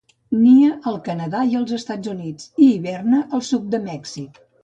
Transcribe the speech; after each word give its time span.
Nia 0.43 0.69
al 0.91 0.95
Canadà 1.07 1.41
i 1.51 1.59
els 1.59 1.75
Estats 1.77 2.11
Units 2.15 2.49
i 2.67 2.71
hiberna 2.71 3.21
al 3.39 3.47
sud 3.51 3.71
de 3.75 3.83
Mèxic. 3.87 4.45